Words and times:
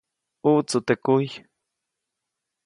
ʼUʼtsu 0.43 0.77
teʼ 0.87 0.99
kujy. 1.05 1.29